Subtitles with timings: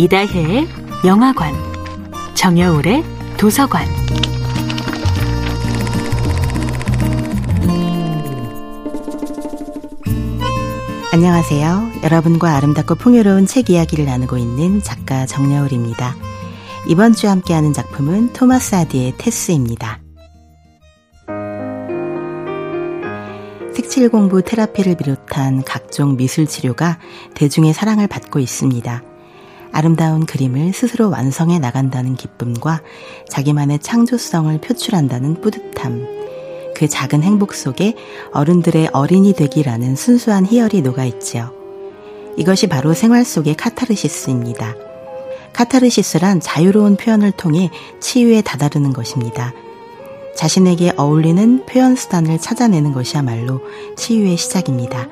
[0.00, 0.68] 이다혜의
[1.04, 1.52] 영화관,
[2.34, 3.02] 정여울의
[3.36, 3.84] 도서관.
[11.12, 11.90] 안녕하세요.
[12.04, 16.14] 여러분과 아름답고 풍요로운 책 이야기를 나누고 있는 작가 정여울입니다.
[16.86, 20.00] 이번 주 함께하는 작품은 토마스 아디의 테스입니다.
[23.74, 27.00] 색칠 공부 테라피를 비롯한 각종 미술 치료가
[27.34, 29.07] 대중의 사랑을 받고 있습니다.
[29.72, 32.82] 아름다운 그림을 스스로 완성해 나간다는 기쁨과
[33.28, 36.18] 자기만의 창조성을 표출한다는 뿌듯함.
[36.74, 37.94] 그 작은 행복 속에
[38.32, 41.52] 어른들의 어린이 되기라는 순수한 희열이 녹아있지요.
[42.36, 44.76] 이것이 바로 생활 속의 카타르시스입니다.
[45.52, 49.52] 카타르시스란 자유로운 표현을 통해 치유에 다다르는 것입니다.
[50.36, 53.60] 자신에게 어울리는 표현 수단을 찾아내는 것이야말로
[53.96, 55.08] 치유의 시작입니다.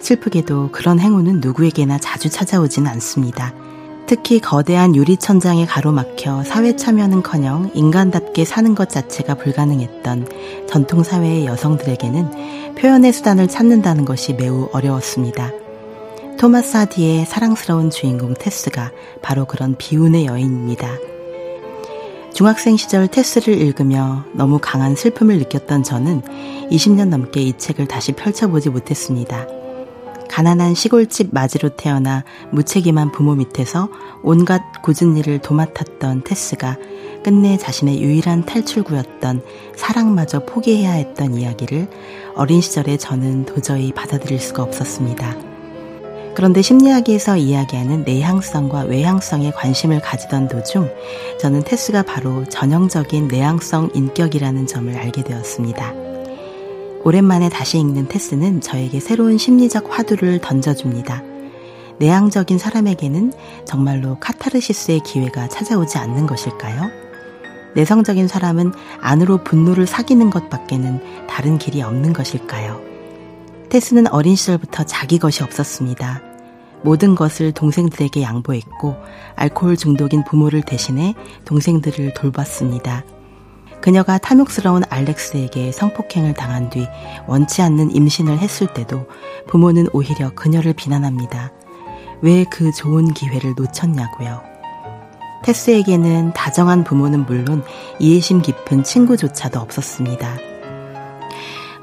[0.00, 3.54] 슬프게도 그런 행운은 누구에게나 자주 찾아오진 않습니다.
[4.10, 12.74] 특히 거대한 유리 천장에 가로막혀 사회 참여는커녕 인간답게 사는 것 자체가 불가능했던 전통 사회의 여성들에게는
[12.74, 15.52] 표현의 수단을 찾는다는 것이 매우 어려웠습니다.
[16.40, 18.90] 토마스 하디의 사랑스러운 주인공 테스가
[19.22, 20.88] 바로 그런 비운의 여인입니다.
[22.34, 26.22] 중학생 시절 테스를 읽으며 너무 강한 슬픔을 느꼈던 저는
[26.72, 29.59] 20년 넘게 이 책을 다시 펼쳐보지 못했습니다.
[30.40, 33.90] 가난한 시골집 마지로 태어나 무책임한 부모 밑에서
[34.22, 36.78] 온갖 굳은 일을 도맡았던 테스가
[37.22, 39.42] 끝내 자신의 유일한 탈출구였던
[39.76, 41.90] 사랑마저 포기해야 했던 이야기를
[42.36, 45.36] 어린 시절에 저는 도저히 받아들일 수가 없었습니다.
[46.34, 50.88] 그런데 심리학에서 이야기하는 내향성과 외향성에 관심을 가지던 도중
[51.38, 56.09] 저는 테스가 바로 전형적인 내향성 인격이라는 점을 알게 되었습니다.
[57.02, 61.22] 오랜만에 다시 읽는 테스는 저에게 새로운 심리적 화두를 던져줍니다.
[61.98, 63.32] 내향적인 사람에게는
[63.64, 66.90] 정말로 카타르시스의 기회가 찾아오지 않는 것일까요?
[67.74, 72.80] 내성적인 사람은 안으로 분노를 사귀는 것밖에는 다른 길이 없는 것일까요?
[73.70, 76.22] 테스는 어린 시절부터 자기 것이 없었습니다.
[76.82, 78.96] 모든 것을 동생들에게 양보했고
[79.36, 81.14] 알코올 중독인 부모를 대신해
[81.44, 83.04] 동생들을 돌봤습니다.
[83.80, 86.86] 그녀가 탐욕스러운 알렉스에게 성폭행을 당한 뒤
[87.26, 89.06] 원치 않는 임신을 했을 때도
[89.46, 91.52] 부모는 오히려 그녀를 비난합니다.
[92.22, 94.42] 왜 그 좋은 기회를 놓쳤냐고요.
[95.42, 97.64] 테스에게는 다정한 부모는 물론
[97.98, 100.36] 이해심 깊은 친구조차도 없었습니다.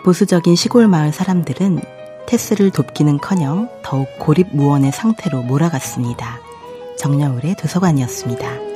[0.04, 1.82] 보수적인 시골 마을 사람들은
[2.28, 6.40] 테스를 돕기는 커녕 더욱 고립무원의 상태로 몰아갔습니다.
[6.98, 8.67] 정여울의 도서관이었습니다.